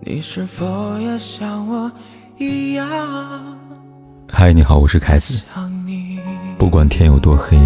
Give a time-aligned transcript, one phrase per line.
[0.00, 1.90] 你是否也像我
[2.36, 2.86] 一样？
[4.28, 5.42] 嗨，你好，我是凯子。
[6.56, 7.56] 不管天有多黑，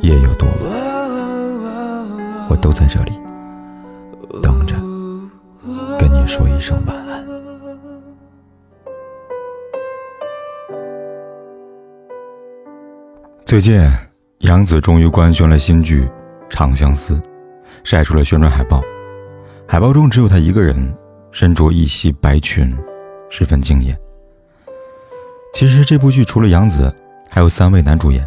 [0.00, 0.58] 夜有多晚，
[2.48, 3.10] 我都在这里
[4.40, 4.76] 等着
[5.98, 7.26] 跟你说一声晚安。
[13.44, 13.82] 最近，
[14.38, 16.02] 杨紫终于官宣了新剧
[16.48, 17.14] 《长相思》，
[17.82, 18.80] 晒出了宣传海报。
[19.70, 20.96] 海报中只有她一个人，
[21.30, 22.74] 身着一袭白裙，
[23.28, 23.94] 十分惊艳。
[25.52, 26.90] 其实这部剧除了杨紫，
[27.28, 28.26] 还有三位男主演，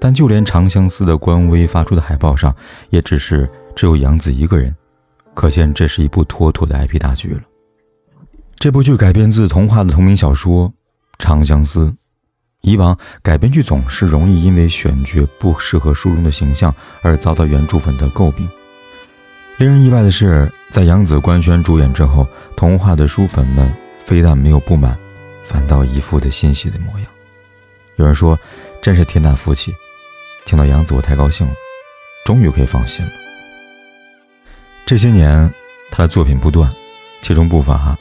[0.00, 2.52] 但就连《长相思》的官微发出的海报上，
[2.90, 4.74] 也只是只有杨紫一个人，
[5.32, 7.40] 可见这是一部妥妥的 IP 大剧了。
[8.56, 10.68] 这部剧改编自童话的同名小说
[11.18, 11.82] 《长相思》，
[12.62, 18.48] 以往改编剧总是容易因为选角不适合书中的形象而遭到原著粉的诟病。
[19.58, 23.72] 令人意外的是，在杨紫官宣主演之后，童话的书粉们
[24.04, 24.98] 非但没有不满，
[25.44, 27.06] 反倒一副的欣喜的模样。
[27.94, 28.36] 有人说
[28.82, 29.72] ：“真是天大福气，
[30.44, 31.54] 听到杨紫我太高兴了，
[32.24, 33.12] 终于可以放心了。”
[34.84, 35.48] 这些年，
[35.92, 36.68] 他的作品不断，
[37.22, 37.76] 其中不乏《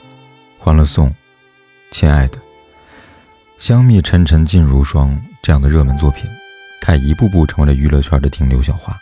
[0.57, 1.09] 欢乐颂》
[1.91, 2.37] 《亲爱的》
[3.59, 5.11] 《香蜜沉沉烬如霜》
[5.43, 6.27] 这样的热门作品，
[6.81, 8.97] 他一步步成为了娱乐圈的顶流小花。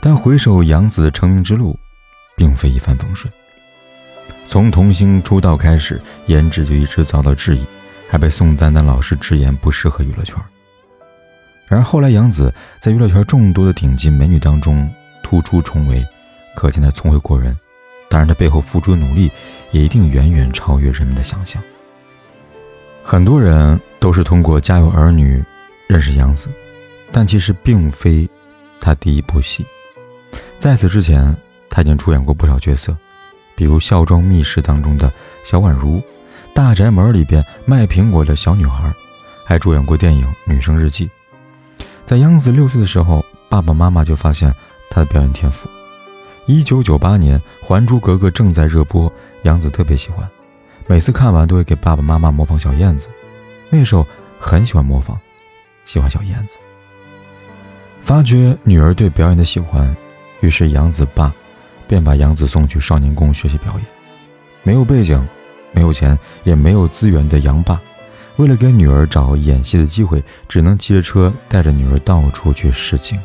[0.00, 1.76] 但回首杨紫的成名之路，
[2.36, 3.32] 并非一帆风顺。
[4.48, 7.64] 从童星出道开始，颜值就一直遭到质疑，
[8.08, 10.36] 还被宋丹丹老师直言不适合娱乐圈。
[11.66, 14.90] 然而后来，杨紫在娱乐圈众多的顶级美女当中
[15.22, 16.06] 突出重围，
[16.54, 17.56] 可见她聪慧过人。
[18.10, 19.30] 当然，她背后付出的努力
[19.70, 21.62] 也一定远远超越人们的想象。
[23.02, 25.38] 很多人都是通过《家有儿女》
[25.86, 26.48] 认识杨紫，
[27.10, 28.28] 但其实并非
[28.78, 29.64] 她第一部戏。
[30.58, 31.34] 在此之前，
[31.72, 32.94] 她已经出演过不少角色，
[33.56, 35.10] 比如《孝庄秘史》当中的
[35.42, 35.96] 小宛如，
[36.52, 38.92] 《大宅门》里边卖苹果的小女孩，
[39.46, 41.06] 还主演过电影《女生日记》。
[42.04, 44.54] 在杨紫六岁的时候，爸爸妈妈就发现
[44.90, 45.66] 她的表演天赋。
[46.44, 49.10] 一九九八年，《还珠格格》正在热播，
[49.44, 50.28] 杨紫特别喜欢，
[50.86, 53.08] 每次看完都会给爸爸妈妈模仿小燕子。
[53.70, 54.06] 那时候
[54.38, 55.16] 很喜欢模仿，
[55.86, 56.58] 喜欢小燕子。
[58.02, 59.96] 发觉女儿对表演的喜欢。
[60.40, 61.32] 于是杨子爸
[61.92, 63.82] 便把杨子送去少年宫学习表演。
[64.62, 65.22] 没有背景、
[65.72, 67.78] 没有钱、也没有资源的杨爸，
[68.36, 73.20] 为了给女儿找演戏的机会，只能骑着车带着女儿到处去试镜。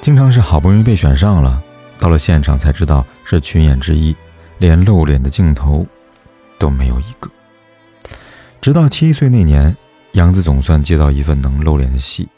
[0.00, 1.62] 经常是好不容易被选上了，
[1.96, 4.16] 到了现场才知道是群演之一，
[4.58, 5.86] 连露脸的镜头
[6.58, 7.30] 都没有一个。
[8.60, 9.76] 直到七岁那年，
[10.14, 12.28] 杨子总算接到一份能露脸的戏。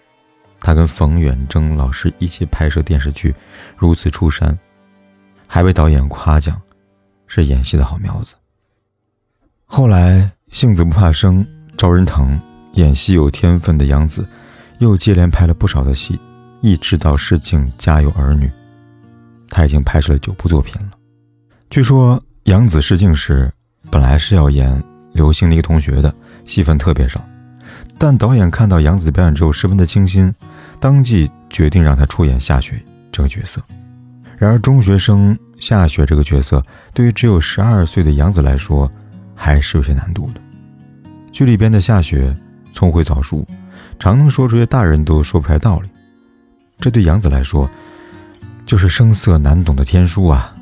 [0.61, 3.35] 他跟冯远征老师一起拍摄电视剧，
[3.79, 4.57] 如此出山，
[5.55, 6.59] 还被导演夸奖
[7.27, 8.35] 是演戏的好苗子。
[9.67, 11.47] 后来性子不怕生，
[11.77, 12.41] 招人疼，
[12.73, 14.27] 演戏有天分的杨紫，
[14.79, 16.19] 又接连拍了不少的戏，
[16.63, 18.47] 一直到试镜《家有儿女》，
[19.51, 20.93] 他已经拍摄了九部作品了。
[21.69, 23.53] 据说杨紫试镜时，
[23.91, 24.83] 本来是要演
[25.13, 26.15] 刘星的一个同学的，
[26.47, 27.23] 戏份特别少。
[27.99, 30.35] 但导演看到杨紫表演之后十分的倾心，
[30.81, 32.83] 当即决定让她出演夏雪
[33.13, 33.63] 这个角色。
[34.43, 36.61] 然而，中学生夏雪这个角色
[36.93, 38.91] 对于只有十二岁的杨紫来说，
[39.37, 40.41] 还是有些难度的。
[41.31, 42.37] 剧里边的夏雪
[42.73, 43.47] 聪慧早熟，
[44.01, 45.89] 常能说出些大人都说不出来道理，
[46.81, 47.71] 这对杨紫来说
[48.67, 50.53] 就是声色难懂的天书啊！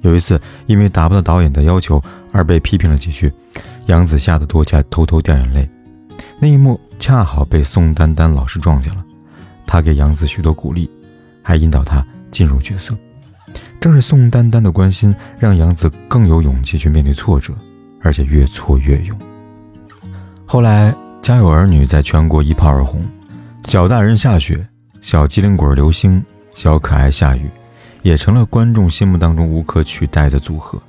[0.00, 3.32] 有一次，因为达不到导演的要求而被批评了几句，
[3.86, 5.70] 杨紫吓得躲起来，偷偷掉眼泪。
[6.40, 9.04] 那一幕恰好被宋丹丹老师撞见了，
[9.64, 10.90] 他给杨紫许多鼓励，
[11.44, 12.94] 还引导她进入角色。
[13.80, 17.54] 正是宋丹丹的关心，让杨紫更有勇气去面对挫折，
[18.02, 19.16] 而且越挫越勇。
[20.44, 20.92] 后来，
[21.22, 23.02] 《家有儿女》在全国一炮而红，
[23.68, 24.66] 小大人下雪、
[25.00, 26.22] 小机灵鬼刘星、
[26.54, 27.48] 小可爱夏雨，
[28.02, 30.80] 也成了观众心目当中无可取代的组合。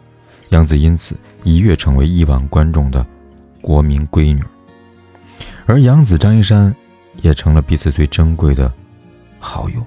[0.50, 3.06] 杨紫因此一跃成为亿万观众的
[3.62, 4.42] 国民闺女。
[5.66, 6.74] 而杨紫、张一山
[7.22, 8.72] 也成了彼此最珍贵的
[9.40, 9.84] 好友，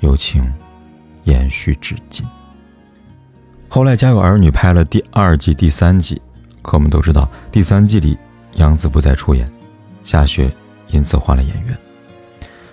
[0.00, 0.44] 友情
[1.24, 2.26] 延续至今。
[3.68, 6.20] 后来《家有儿女》拍了第二季、第三季，
[6.62, 8.16] 可我们都知道，第三季里
[8.54, 9.50] 杨紫不再出演，
[10.04, 10.50] 夏雪
[10.88, 11.76] 因此换了演员。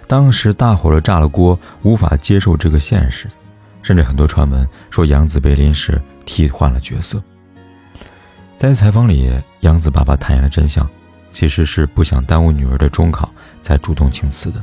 [0.08, 3.28] 当时大伙儿炸了锅，无法接受这个现实，
[3.82, 7.22] 甚至很多传闻说杨紫被临时替换了角色。
[8.58, 9.32] 在采访里，
[9.62, 10.88] 杨紫爸爸坦言了真相。
[11.34, 14.62] 其实是不想耽误女儿的中考，才主动请辞的。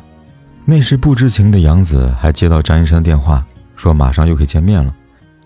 [0.67, 3.43] 那时不知情的杨紫还接到张一山的电话，
[3.79, 4.93] 说马上又可以见面了，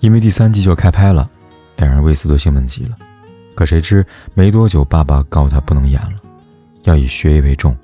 [0.00, 1.30] 因为第三季就要开拍了，
[1.76, 2.96] 两人为此都兴奋极了。
[3.54, 6.14] 可谁知没多久，爸爸告诉他不能演了，
[6.84, 7.76] 要以学业为重。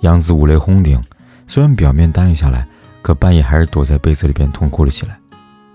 [0.00, 0.98] 杨子五雷轰顶，
[1.46, 2.66] 虽然表面答应下来，
[3.02, 5.18] 可半夜还是躲在被子里边痛哭了起来。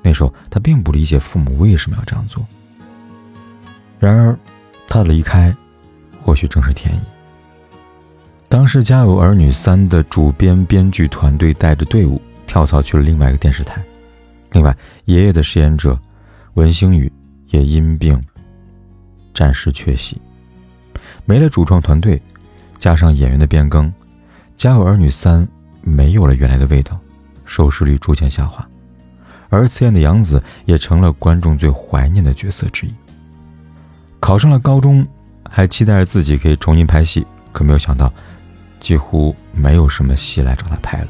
[0.02, 2.44] 那时候他并不理解父母为什么要这样做。
[4.00, 4.36] 然而，
[4.88, 5.56] 他的离开，
[6.24, 7.00] 或许正是天意。
[8.50, 13.84] 当时《家有儿女三》的主编编剧团队带着队伍跳槽去了另外一个电视台。
[14.52, 14.76] 另外，
[15.06, 16.00] 爷爷的饰演者
[16.54, 17.12] 文星宇
[17.50, 18.22] 也因病
[19.34, 20.20] 暂时缺席。
[21.26, 22.22] 没了主创团队，
[22.78, 23.92] 加上演员的变更。
[24.56, 25.46] 《家有儿女三》
[25.82, 26.98] 没有了原来的味道，
[27.44, 28.66] 收视率逐渐下滑，
[29.50, 32.94] 而刺眼的杨紫也成了观众最怀念的角色之一。
[34.20, 35.06] 考上了高中，
[35.50, 38.12] 还期待着自己可以重新拍戏，可没有想到，
[38.80, 41.08] 几乎没有什么戏来找他拍了。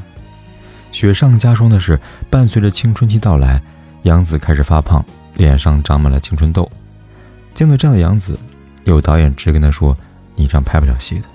[0.95, 1.99] 雪上加霜的是，
[2.29, 3.61] 伴随着青春期到来，
[4.03, 5.03] 杨紫开始发胖，
[5.33, 6.71] 脸上长满了青春痘。
[7.53, 8.39] 见到这样的杨紫，
[8.85, 9.95] 有导演直接跟他说
[10.37, 11.25] ：“你这样拍不了戏的。”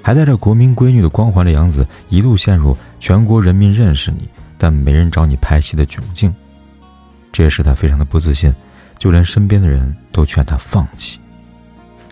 [0.00, 6.34] 还带着国民闺女的光环的杨紫，一度陷入全国人民认识你，但没人找你拍戏的窘境，
[7.30, 8.50] 这也使他非常的不自信，
[8.96, 11.20] 就连身边的人都劝他放弃。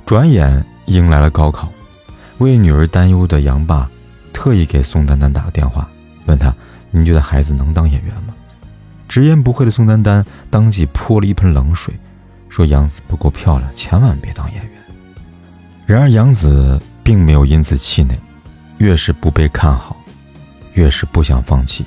[0.04, 1.72] 转眼迎来了高考，
[2.36, 3.90] 为女儿担忧的杨爸
[4.34, 5.88] 特意给宋丹丹打个电话，
[6.28, 6.54] 问他
[6.92, 8.34] ：“你觉得孩子能当演员吗？”
[9.08, 11.92] 直言不讳的宋丹丹当即泼了一盆冷水，
[12.48, 14.72] 说：“杨紫不够漂亮，千万别当演员。”
[15.84, 16.80] 然而杨紫。
[17.08, 18.20] 并没有因此气馁，
[18.76, 19.96] 越是不被看好，
[20.74, 21.86] 越是不想放弃。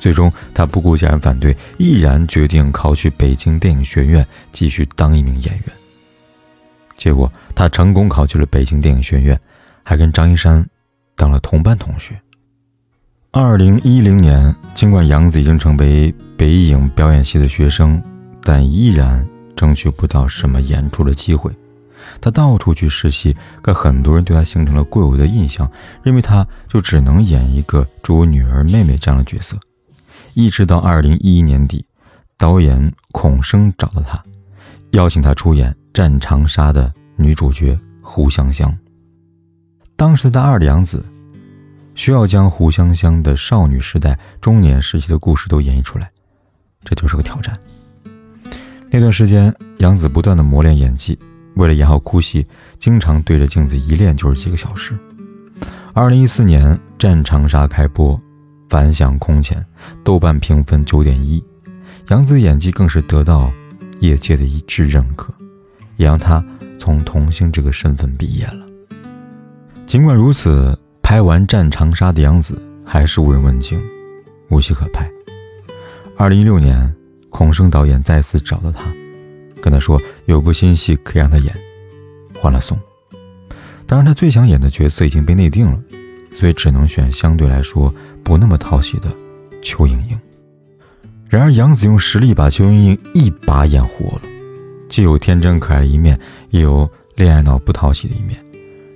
[0.00, 5.64] 最终，他不顾家人反对，毅然决定考取北京电影学院，继续当一名演员。
[6.96, 9.38] 结果，他成功考取了北京电影学院，
[9.84, 10.68] 还跟张一山
[11.14, 12.20] 当了同班同学。
[13.34, 18.00] 二零一零年，尽管杨子已经成为北影表演系的学生，
[18.42, 19.26] 但依然
[19.56, 21.50] 争取不到什么演出的机会。
[22.20, 25.66] 他到处去试戏，可很多人对他形成了固有的印象，
[26.02, 29.56] 认为他就只能演一个诸如女儿、妹妹这样的角色。
[30.34, 31.82] 一直到二零一一年底，
[32.36, 34.22] 导演孔笙找到他，
[34.90, 38.76] 邀请他出演《战长沙》的女主角胡香香。
[39.96, 41.02] 当时的大二的杨子，
[41.94, 46.10] 需要将胡湘湘的少女时代、中年时期的故事都演绎出来，
[46.84, 47.58] 这就是个挑战。
[48.90, 51.18] 那段时间，杨子不断的磨练演技。
[51.54, 52.46] 为了演好哭戏，
[52.78, 54.98] 经常对着镜子一练就是几个小时。
[55.92, 58.18] 二零一四年《战长沙》开播，
[58.70, 59.62] 反响空前，
[60.02, 61.44] 豆瓣评分九点一，
[62.08, 63.52] 杨紫演技更是得到
[64.00, 65.30] 业界的一致认可，
[65.96, 66.42] 也让她
[66.78, 68.66] 从童星这个身份毕业了。
[69.84, 70.78] 尽管如此，
[71.12, 73.78] 拍完《战长沙》的杨紫还是无人问津，
[74.48, 75.06] 无戏可拍。
[76.16, 76.90] 二零一六年，
[77.28, 78.90] 孔笙导演再次找到他。
[79.60, 81.54] 跟他说有部新戏可以让他演，
[82.40, 82.78] 换了宋。
[83.86, 85.78] 当然，他最想演的角色已经被内定了，
[86.32, 87.94] 所以只能选相对来说
[88.24, 89.14] 不那么讨喜的
[89.60, 90.18] 邱莹莹。
[91.28, 94.22] 然而，杨紫用实力把邱莹莹一把演活了，
[94.88, 96.18] 既有天真可爱的一面，
[96.48, 98.42] 也有恋爱脑不讨喜的一面，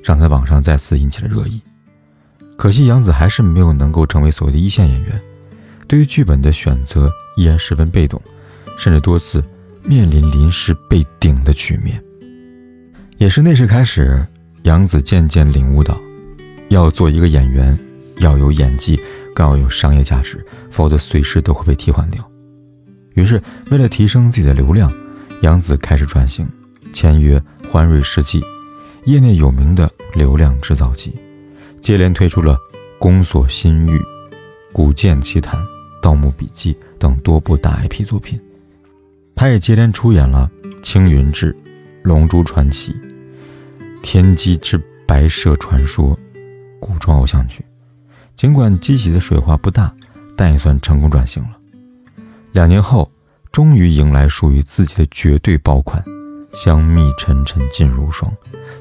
[0.02, 1.60] 让在网上再次引起了热议。
[2.56, 5.20] 可惜，杨紫还是没有能够成为所谓的一线演员，
[5.86, 8.20] 对于剧本的选择依然十分被动，
[8.78, 9.42] 甚至多次。
[9.88, 12.02] 面临临时被顶的局面，
[13.18, 14.20] 也是那时开始，
[14.64, 15.96] 杨子渐渐领悟到，
[16.70, 17.78] 要做一个演员，
[18.16, 19.00] 要有演技，
[19.32, 22.28] 更要有商业价值，否则随时都会被替换掉。
[23.14, 23.40] 于是，
[23.70, 24.92] 为了提升自己的流量，
[25.42, 26.44] 杨子开始转型，
[26.92, 27.40] 签约
[27.70, 28.42] 欢瑞世纪，
[29.04, 31.14] 业内有名的流量制造机，
[31.80, 32.54] 接连推出了
[32.98, 33.98] 《宫锁心玉》
[34.72, 35.60] 《古剑奇谭》
[36.02, 38.40] 《盗墓笔记》等多部大 IP 作品。
[39.34, 40.50] 他也接连出演了
[40.82, 41.52] 《青云志》
[42.02, 42.92] 《龙珠传奇》
[44.02, 46.16] 《天机之白蛇传说》
[46.80, 47.64] 古装偶像剧，
[48.34, 49.94] 尽管激起的水花不大，
[50.36, 51.50] 但也算成功转型了。
[52.52, 53.10] 两年后，
[53.52, 56.02] 终于迎来属于自己的绝对爆款
[56.56, 58.32] 《香蜜沉沉烬如霜》，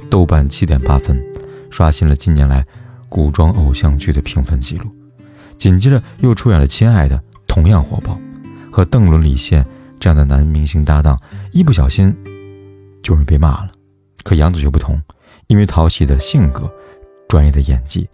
[0.09, 1.21] 豆瓣七点八分，
[1.69, 2.65] 刷新了近年来
[3.09, 4.85] 古装偶像剧的评分记录。
[5.57, 8.19] 紧接着又出演了《亲爱的》，同样火爆，
[8.71, 9.65] 和邓伦、李现。
[9.97, 11.19] 这样的男明星搭档，
[11.51, 12.15] 一不小心
[13.01, 13.71] 就是被骂了。
[14.24, 15.01] 可杨紫却不同，
[15.47, 16.69] 因为讨喜的性格、
[17.29, 18.07] 专业的演技，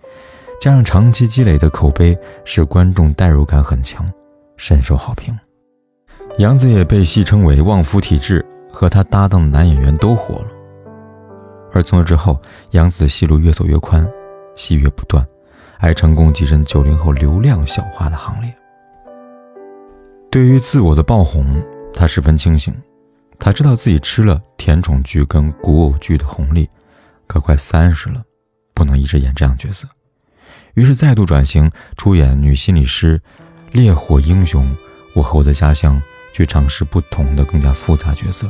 [0.61, 4.09] 加上长期积累的口碑，使观众代入感很强，
[4.55, 5.37] 深受好评。
[6.37, 10.47] 杨紫也被戏称为“旺夫体质”，和她搭档的男演员都火了。
[11.73, 14.07] 而从那之后，杨紫的戏路越走越宽，
[14.55, 15.25] 戏越不断，
[15.77, 18.53] 还成功跻身九零后流量小花的行列。
[20.29, 21.61] 对于自我的爆红。
[21.93, 22.73] 他十分清醒，
[23.37, 26.67] 他知道自己吃了甜宠剧跟古偶剧的红利，
[27.27, 28.23] 可快三十了，
[28.73, 29.85] 不能一直演这样角色，
[30.75, 33.21] 于是再度转型出演女心理师、
[33.73, 34.73] 烈火英雄、
[35.13, 38.49] 我和我的家乡，去尝试不同的更加复杂角色，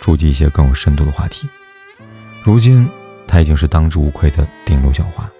[0.00, 1.46] 触及一些更有深度的话题。
[2.42, 2.88] 如今，
[3.26, 5.30] 他已经是当之无愧的顶流小花。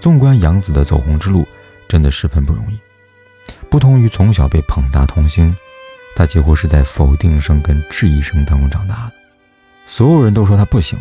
[0.00, 1.46] 纵观杨紫的走红之路，
[1.88, 2.78] 真的十分不容易。
[3.68, 5.54] 不同于从小被捧大童星。
[6.16, 9.12] 他几乎是在否定声跟质疑声当中长大的，
[9.86, 10.98] 所有人都说他不行，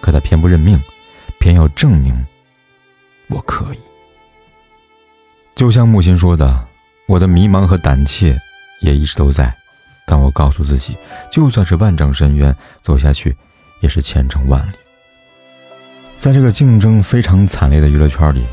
[0.00, 0.82] 可他偏不认命，
[1.38, 2.26] 偏要证明
[3.28, 3.78] 我可以。
[5.54, 6.66] 就像木心说的
[7.06, 8.38] ：“我的迷茫和胆怯
[8.80, 9.54] 也一直都在，
[10.06, 10.98] 但我告诉自己，
[11.30, 13.34] 就算是万丈深渊，走下去
[13.80, 14.76] 也是前程万里。”
[16.22, 18.44] 在这个竞争非常惨烈的娱乐圈里，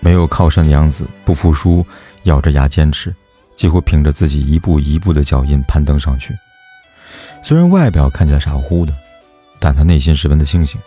[0.00, 1.84] 没有靠山的杨子不服输，
[2.22, 3.14] 咬着牙坚持。
[3.54, 6.34] 几乎凭着自己一步一步的脚印攀登上去。
[7.42, 8.94] 虽然外表看起来傻乎乎的，
[9.60, 10.80] 但他内心十分的清醒，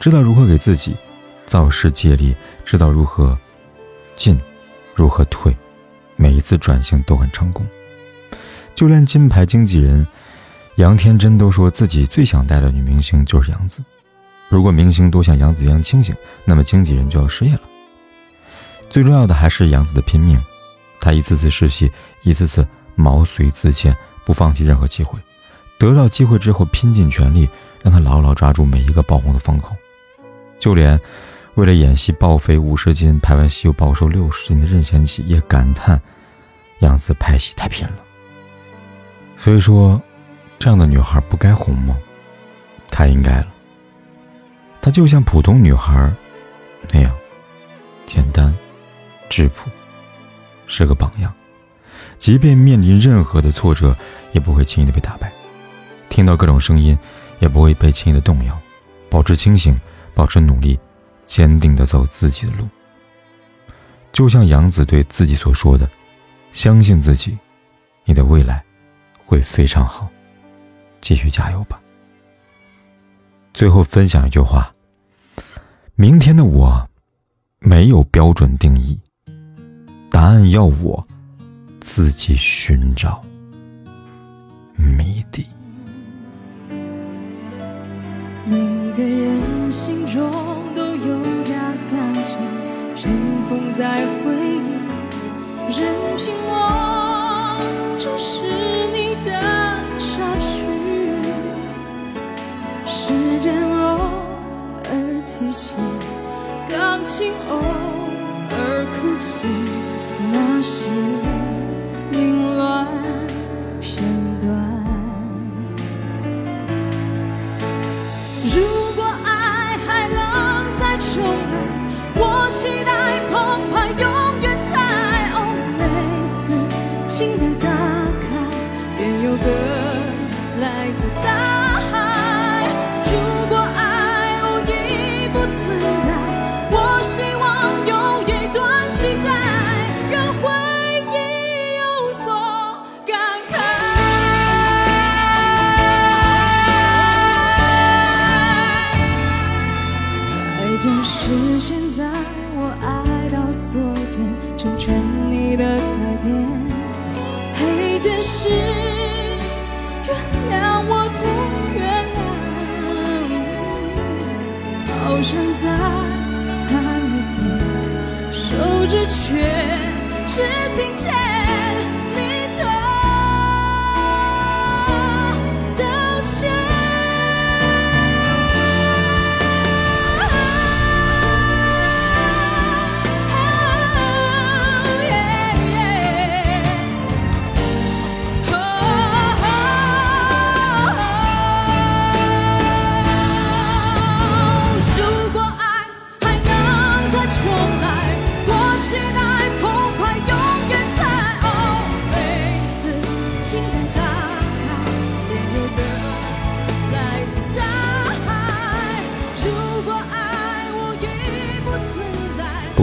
[0.00, 0.96] 知道如何给自己
[1.44, 2.34] 造势借力，
[2.64, 3.38] 知道如何
[4.16, 4.40] 进，
[4.94, 5.54] 如何退，
[6.16, 7.66] 每一次转型都很成功。
[8.74, 10.06] 就连金牌经纪人
[10.76, 13.82] 杨天真都说自己最想带的女明星就是杨紫。
[14.52, 17.62] 如果明星都像杨紫一样清醒，那么经纪人就要失业了。
[18.90, 20.38] 最重要的还是杨紫的拼命。
[21.00, 21.90] 他一次次试戏，
[22.20, 25.18] 一次次毛遂自荐，不放弃任何机会。
[25.78, 27.48] 得到机会之后，拼尽全力，
[27.82, 29.74] 让他牢牢抓住每一个爆红的风口。
[30.60, 31.00] 就连
[31.54, 35.98] 为了演戏报废五十斤，拍完戏又暴瘦六十斤的任贤齐也感叹
[36.80, 37.94] 杨紫拍戏太拼了。
[39.38, 39.98] 所以说，
[40.58, 41.96] 这样的女孩不该红吗？
[42.90, 43.46] 她应该了。
[44.82, 46.12] 她就像普通女孩
[46.92, 47.16] 那样
[48.04, 48.52] 简单
[49.30, 49.70] 质朴。
[50.66, 51.32] 是个榜样，
[52.18, 53.94] 即便面临任何的挫折，
[54.32, 55.28] 也不会轻易的被打败；
[56.08, 56.98] 听到各种声音，
[57.40, 58.58] 也不会被轻易的动摇。
[59.10, 59.78] 保持清醒，
[60.14, 60.78] 保持努力，
[61.26, 62.66] 坚定的走自己的路。
[64.12, 65.86] 就像杨子对自己所说的
[66.52, 67.36] ：“相信自己，
[68.06, 68.64] 你的未来
[69.26, 70.08] 会非常好。”
[71.02, 71.78] 继续加油吧。
[73.52, 74.71] 最后分享一句话：
[75.94, 76.88] 明天的我，
[77.58, 78.98] 没有标准定义。
[80.10, 81.06] 答案要我
[81.80, 83.22] 自己寻找
[84.74, 85.46] 谜底。
[88.46, 88.56] 每
[88.96, 90.30] 个人心中
[107.24, 107.81] Oh.